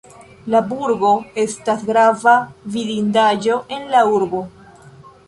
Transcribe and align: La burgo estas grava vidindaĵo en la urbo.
La 0.53 0.59
burgo 0.69 1.11
estas 1.43 1.83
grava 1.91 2.33
vidindaĵo 2.77 3.59
en 3.77 3.87
la 3.93 4.03
urbo. 4.17 4.43